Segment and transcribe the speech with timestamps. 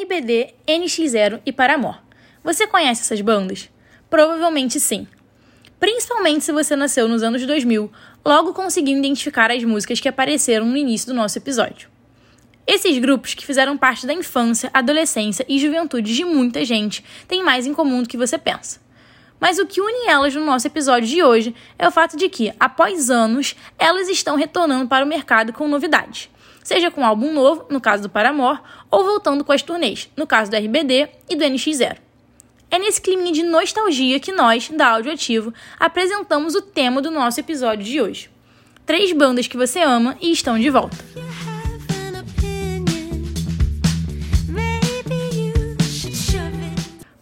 [0.00, 1.98] RBD, NX0 e Paramore.
[2.42, 3.68] Você conhece essas bandas?
[4.08, 5.06] Provavelmente sim.
[5.78, 7.90] Principalmente se você nasceu nos anos 2000,
[8.24, 11.90] logo conseguiu identificar as músicas que apareceram no início do nosso episódio.
[12.66, 17.66] Esses grupos, que fizeram parte da infância, adolescência e juventude de muita gente, têm mais
[17.66, 18.80] em comum do que você pensa.
[19.38, 22.52] Mas o que une elas no nosso episódio de hoje é o fato de que,
[22.58, 26.30] após anos, elas estão retornando para o mercado com novidades.
[26.62, 30.26] Seja com um álbum novo, no caso do Paramore, ou voltando com as turnês, no
[30.26, 31.96] caso do RBD e do NX0.
[32.70, 37.84] É nesse clima de nostalgia que nós, da Audioativo, apresentamos o tema do nosso episódio
[37.84, 38.30] de hoje.
[38.86, 40.96] Três bandas que você ama e estão de volta.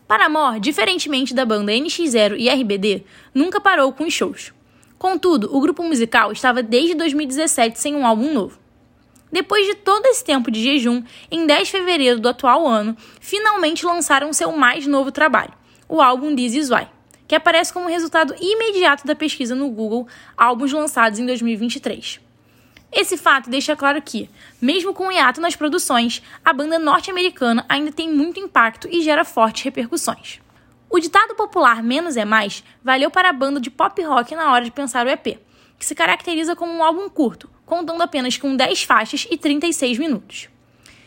[0.06, 4.52] Paramore, diferentemente da banda NX0 e RBD, nunca parou com os shows.
[4.98, 8.58] Contudo, o grupo musical estava desde 2017 sem um álbum novo.
[9.30, 13.84] Depois de todo esse tempo de jejum, em 10 de fevereiro do atual ano, finalmente
[13.84, 15.52] lançaram seu mais novo trabalho,
[15.88, 16.88] o álbum This Is Why,
[17.26, 22.20] que aparece como resultado imediato da pesquisa no Google Álbuns lançados em 2023.
[22.90, 24.30] Esse fato deixa claro que,
[24.62, 29.26] mesmo com o hiato nas produções, a banda norte-americana ainda tem muito impacto e gera
[29.26, 30.40] fortes repercussões.
[30.88, 34.64] O ditado popular menos é mais valeu para a banda de pop rock na hora
[34.64, 35.38] de pensar o EP,
[35.78, 40.48] que se caracteriza como um álbum curto, contando apenas com 10 faixas e 36 minutos.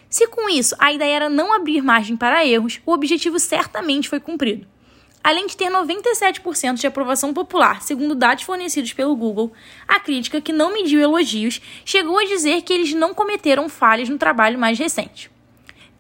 [0.08, 4.20] Se com isso a ideia era não abrir margem para erros, o objetivo certamente foi
[4.20, 4.68] cumprido.
[5.24, 9.52] Além de ter 97% de aprovação popular, segundo dados fornecidos pelo Google,
[9.88, 14.18] a crítica, que não mediu elogios, chegou a dizer que eles não cometeram falhas no
[14.18, 15.30] trabalho mais recente.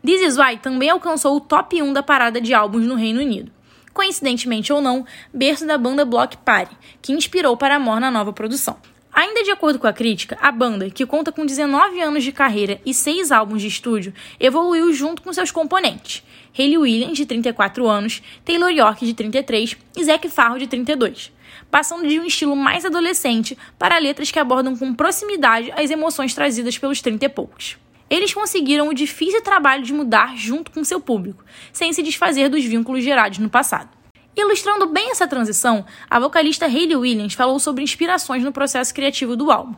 [0.03, 3.51] This Is Why também alcançou o top 1 da parada de álbuns no Reino Unido.
[3.93, 8.77] Coincidentemente ou não, berço da banda Block Party, que inspirou Paramore na nova produção.
[9.13, 12.79] Ainda de acordo com a crítica, a banda, que conta com 19 anos de carreira
[12.85, 16.23] e 6 álbuns de estúdio, evoluiu junto com seus componentes.
[16.57, 21.31] Hayley Williams, de 34 anos, Taylor York, de 33 e Zac Farro, de 32,
[21.69, 26.77] passando de um estilo mais adolescente para letras que abordam com proximidade as emoções trazidas
[26.77, 27.77] pelos 30 e poucos.
[28.09, 32.63] Eles conseguiram o difícil trabalho de mudar junto com seu público, sem se desfazer dos
[32.63, 34.00] vínculos gerados no passado.
[34.35, 39.51] Ilustrando bem essa transição, a vocalista Hayley Williams falou sobre inspirações no processo criativo do
[39.51, 39.75] álbum.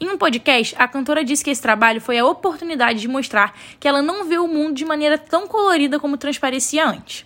[0.00, 3.86] Em um podcast, a cantora disse que esse trabalho foi a oportunidade de mostrar que
[3.86, 7.24] ela não vê o mundo de maneira tão colorida como transparecia antes.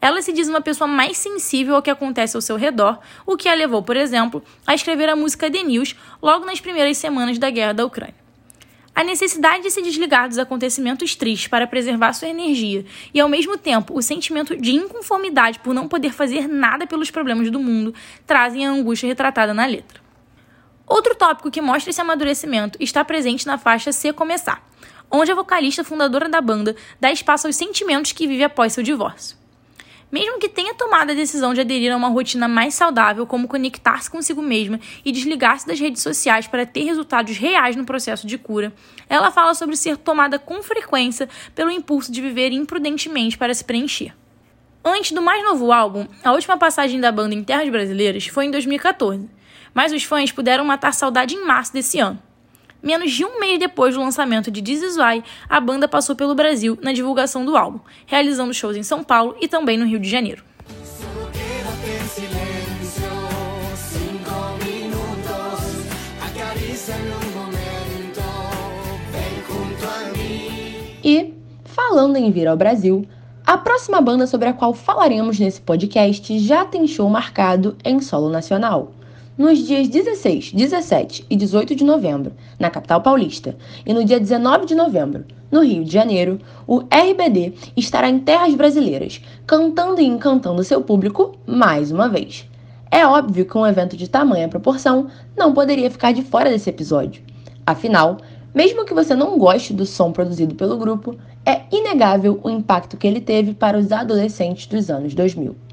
[0.00, 3.48] Ela se diz uma pessoa mais sensível ao que acontece ao seu redor, o que
[3.48, 7.50] a levou, por exemplo, a escrever a música The News logo nas primeiras semanas da
[7.50, 8.19] guerra da Ucrânia.
[9.00, 12.84] A necessidade de se desligar dos acontecimentos tristes para preservar sua energia
[13.14, 17.50] e, ao mesmo tempo, o sentimento de inconformidade por não poder fazer nada pelos problemas
[17.50, 17.94] do mundo
[18.26, 20.02] trazem a angústia retratada na letra.
[20.86, 24.62] Outro tópico que mostra esse amadurecimento está presente na faixa Se Começar,
[25.10, 29.39] onde a vocalista fundadora da banda dá espaço aos sentimentos que vive após seu divórcio.
[30.10, 34.10] Mesmo que tenha tomado a decisão de aderir a uma rotina mais saudável, como conectar-se
[34.10, 38.72] consigo mesma e desligar-se das redes sociais para ter resultados reais no processo de cura,
[39.08, 44.12] ela fala sobre ser tomada com frequência pelo impulso de viver imprudentemente para se preencher.
[44.84, 48.50] Antes do mais novo álbum, a última passagem da banda em terras brasileiras foi em
[48.50, 49.28] 2014,
[49.72, 52.20] mas os fãs puderam matar saudade em março desse ano.
[52.82, 56.34] Menos de um mês depois do lançamento de This Is Why, a banda passou pelo
[56.34, 60.08] Brasil na divulgação do álbum, realizando shows em São Paulo e também no Rio de
[60.08, 60.42] Janeiro.
[71.02, 71.34] E,
[71.64, 73.06] falando em vir ao Brasil,
[73.46, 78.30] a próxima banda sobre a qual falaremos nesse podcast já tem show marcado em solo
[78.30, 78.92] nacional
[79.40, 83.56] nos dias 16, 17 e 18 de novembro, na capital paulista,
[83.86, 88.54] e no dia 19 de novembro, no Rio de Janeiro, o RBD estará em terras
[88.54, 92.46] brasileiras, cantando e encantando seu público mais uma vez.
[92.90, 97.22] É óbvio que um evento de tamanha proporção não poderia ficar de fora desse episódio.
[97.64, 98.18] Afinal,
[98.54, 101.16] mesmo que você não goste do som produzido pelo grupo,
[101.46, 105.69] é inegável o impacto que ele teve para os adolescentes dos anos 2000.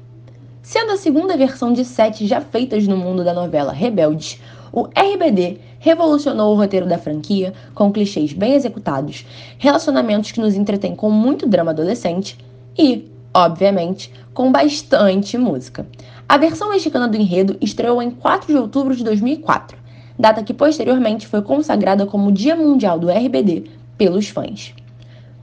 [0.68, 4.38] Sendo a segunda versão de sete já feitas no mundo da novela Rebeldes,
[4.70, 9.24] o RBD revolucionou o roteiro da franquia com clichês bem executados,
[9.56, 12.36] relacionamentos que nos entretêm com muito drama adolescente
[12.78, 15.86] e, obviamente, com bastante música.
[16.28, 19.74] A versão mexicana do enredo estreou em 4 de outubro de 2004,
[20.18, 24.74] data que posteriormente foi consagrada como Dia Mundial do RBD pelos fãs.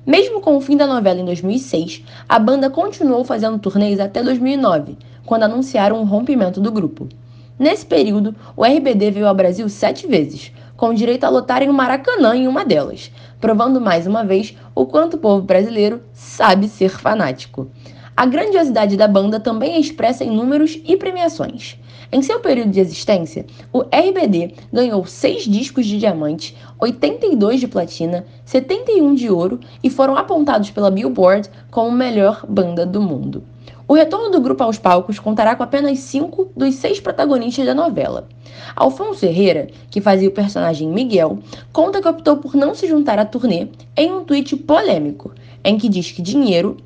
[0.06, 4.95] Mesmo com o fim da novela em 2006, a banda continuou fazendo turnês até 2009,
[5.25, 7.10] quando anunciaram o rompimento do grupo.
[7.57, 12.36] Nesse período, o RBD veio ao Brasil sete vezes, com direito a lotarem o Maracanã
[12.36, 17.69] em uma delas, provando mais uma vez o quanto o povo brasileiro sabe ser fanático.
[18.18, 21.77] A grandiosidade da banda também é expressa em números e premiações.
[22.12, 28.25] Em seu período de existência, o RBD ganhou 6 discos de diamante, 82 de platina,
[28.45, 33.44] 71 de ouro e foram apontados pela Billboard como melhor banda do mundo.
[33.88, 38.28] O retorno do grupo aos palcos contará com apenas cinco dos seis protagonistas da novela.
[38.76, 41.38] Alfonso Herrera, que fazia o personagem Miguel,
[41.72, 45.34] conta que optou por não se juntar à turnê em um tweet polêmico,
[45.64, 46.78] em que diz que dinheiro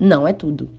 [0.00, 0.70] não é tudo.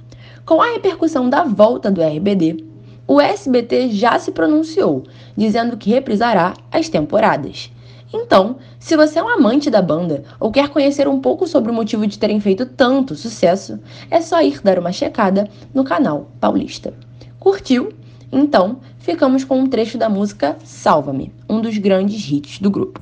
[0.44, 2.66] Com a repercussão da volta do RBD,
[3.08, 5.04] o SBT já se pronunciou,
[5.36, 7.72] dizendo que reprisará as temporadas.
[8.14, 11.74] Então, se você é um amante da banda ou quer conhecer um pouco sobre o
[11.74, 16.94] motivo de terem feito tanto sucesso, é só ir dar uma checada no canal Paulista.
[17.40, 17.90] Curtiu?
[18.32, 23.02] Então, ficamos com um trecho da música Salva-me, um dos grandes hits do grupo.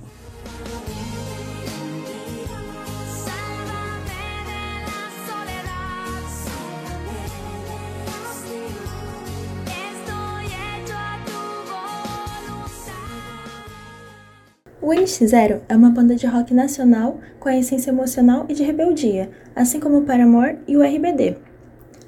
[14.85, 19.31] O NX0 é uma banda de rock nacional com a essência emocional e de rebeldia,
[19.55, 21.37] assim como o Paramore e o RBD.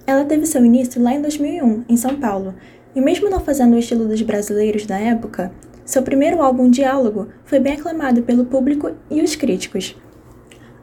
[0.05, 2.53] Ela teve seu início lá em 2001, em São Paulo,
[2.93, 5.51] e mesmo não fazendo o estilo dos brasileiros da época,
[5.83, 9.97] seu primeiro álbum Diálogo foi bem aclamado pelo público e os críticos.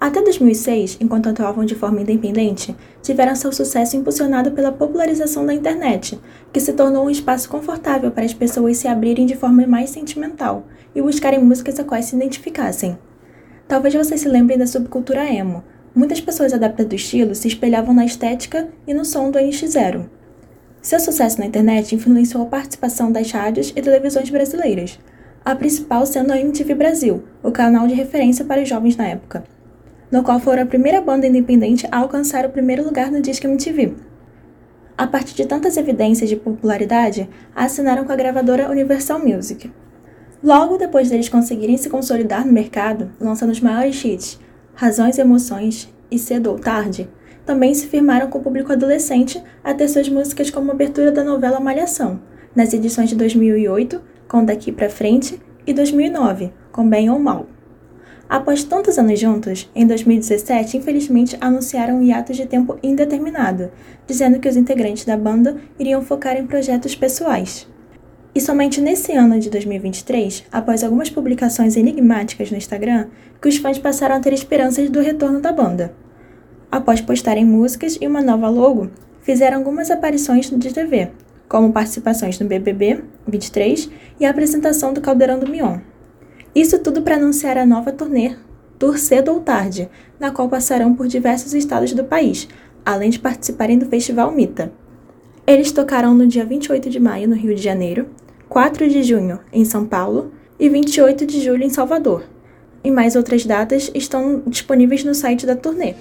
[0.05, 6.21] Até 2006, enquanto atuavam de forma independente, tiveram seu sucesso impulsionado pela popularização da internet,
[6.53, 10.67] que se tornou um espaço confortável para as pessoas se abrirem de forma mais sentimental
[10.95, 12.99] e buscarem músicas a quais se identificassem.
[13.67, 15.65] Talvez vocês se lembrem da subcultura emo.
[15.95, 20.05] Muitas pessoas adeptas do estilo se espelhavam na estética e no som do NX0.
[20.83, 25.01] Seu sucesso na internet influenciou a participação das rádios e televisões brasileiras,
[25.43, 29.54] a principal sendo a MTV Brasil, o canal de referência para os jovens na época
[30.11, 33.95] no qual foram a primeira banda independente a alcançar o primeiro lugar no Disque MTV.
[34.97, 39.71] A partir de tantas evidências de popularidade, assinaram com a gravadora Universal Music.
[40.43, 44.39] Logo depois deles conseguirem se consolidar no mercado, lançando os maiores hits,
[44.75, 47.09] Razões e Emoções e Cedo ou Tarde,
[47.45, 51.61] também se firmaram com o público adolescente a ter suas músicas como abertura da novela
[51.61, 52.21] Malhação,
[52.55, 57.47] nas edições de 2008, com Daqui Pra Frente, e 2009, com Bem ou Mal.
[58.29, 63.71] Após tantos anos juntos, em 2017, infelizmente anunciaram um hiato de tempo indeterminado,
[64.07, 67.69] dizendo que os integrantes da banda iriam focar em projetos pessoais.
[68.35, 73.07] E somente nesse ano de 2023, após algumas publicações enigmáticas no Instagram,
[73.41, 75.95] que os fãs passaram a ter esperanças do retorno da banda.
[76.73, 78.91] Após postarem músicas e uma nova logo,
[79.23, 81.11] fizeram algumas aparições de TV,
[81.49, 83.89] como participações no BBB 23
[84.19, 85.79] e a apresentação do Caldeirão do Mion.
[86.55, 88.37] Isso tudo para anunciar a nova turnê
[88.79, 89.89] Tour Cedo ou Tarde,
[90.21, 92.49] na qual passarão por diversos estados do país,
[92.85, 94.73] além de participarem do Festival Mita.
[95.47, 98.07] Eles tocarão no dia 28 de maio no Rio de Janeiro,
[98.49, 102.25] 4 de junho em São Paulo e 28 de julho em Salvador.
[102.83, 105.95] E mais outras datas estão disponíveis no site da turnê.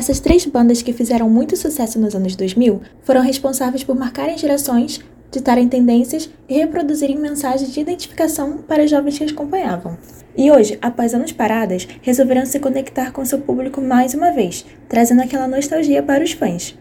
[0.00, 4.98] Essas três bandas que fizeram muito sucesso nos anos 2000 foram responsáveis por marcarem gerações,
[5.30, 9.98] ditarem tendências e reproduzirem mensagens de identificação para os jovens que as acompanhavam.
[10.34, 15.20] E hoje, após anos paradas, resolveram se conectar com seu público mais uma vez, trazendo
[15.20, 16.74] aquela nostalgia para os fãs.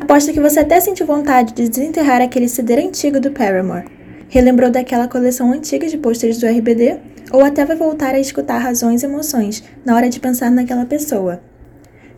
[0.00, 3.86] Aposto que você até sentiu vontade de desenterrar aquele CD antigo do Paramore.
[4.28, 6.98] Relembrou daquela coleção antiga de pôsteres do RBD?
[7.30, 11.40] Ou até vai voltar a escutar razões e emoções na hora de pensar naquela pessoa.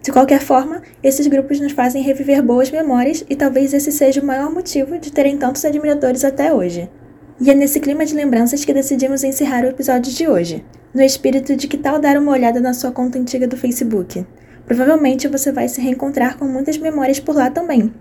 [0.02, 4.24] De qualquer forma, esses grupos nos fazem reviver boas memórias e talvez esse seja o
[4.26, 6.90] maior motivo de terem tantos admiradores até hoje.
[7.40, 11.54] E é nesse clima de lembranças que decidimos encerrar o episódio de hoje, no espírito
[11.54, 14.26] de que tal dar uma olhada na sua conta antiga do Facebook.
[14.66, 17.92] Provavelmente você vai se reencontrar com muitas memórias por lá também.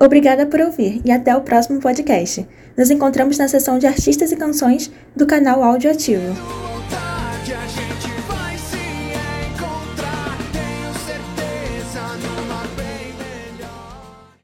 [0.00, 2.46] Obrigada por ouvir e até o próximo podcast.
[2.76, 6.71] Nos encontramos na seção de artistas e canções do canal Áudio Ativo.